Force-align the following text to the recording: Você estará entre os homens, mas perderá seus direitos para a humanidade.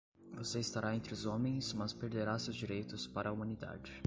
Você 0.33 0.57
estará 0.59 0.95
entre 0.95 1.13
os 1.13 1.27
homens, 1.27 1.73
mas 1.73 1.93
perderá 1.93 2.39
seus 2.39 2.55
direitos 2.55 3.05
para 3.05 3.29
a 3.29 3.31
humanidade. 3.31 3.93